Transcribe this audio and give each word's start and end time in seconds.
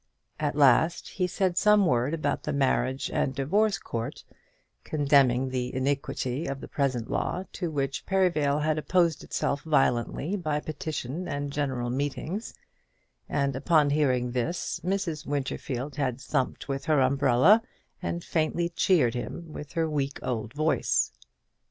At 0.39 0.55
last 0.55 1.09
he 1.09 1.27
said 1.27 1.59
some 1.59 1.85
word 1.85 2.15
about 2.15 2.41
the 2.41 2.53
marriage 2.53 3.11
and 3.13 3.35
divorce 3.35 3.77
court, 3.77 4.23
condemning 4.83 5.49
the 5.49 5.71
iniquity 5.75 6.47
of 6.47 6.59
the 6.59 6.67
present 6.67 7.07
law, 7.11 7.43
to 7.53 7.69
which 7.69 8.07
Perivale 8.07 8.57
had 8.61 8.79
opposed 8.79 9.23
itself 9.23 9.61
violently 9.61 10.35
by 10.35 10.59
petition 10.59 11.27
and 11.27 11.51
general 11.53 11.91
meetings; 11.91 12.55
and 13.29 13.55
upon 13.55 13.91
hearing 13.91 14.31
this 14.31 14.79
Mrs. 14.83 15.27
Winterfield 15.27 15.97
had 15.97 16.19
thumped 16.19 16.67
with 16.67 16.85
her 16.85 16.99
umbrella, 16.99 17.61
and 18.01 18.23
faintly 18.23 18.69
cheered 18.69 19.13
him 19.13 19.53
with 19.53 19.73
her 19.73 19.87
weak 19.87 20.17
old 20.23 20.51
voice. 20.55 21.11